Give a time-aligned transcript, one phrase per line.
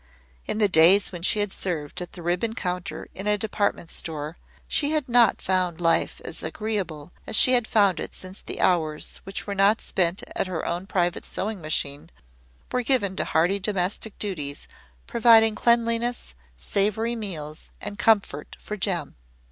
[0.47, 4.35] In the days when she had served at the ribbon counter in a department store,
[4.67, 9.17] she had not found life as agreeable as she had found it since the hours
[9.25, 12.09] which were not spent at her own private sewing machine
[12.71, 14.67] were given to hearty domestic duties
[15.05, 19.13] providing cleanliness, savoury meals, and comfort for Jem.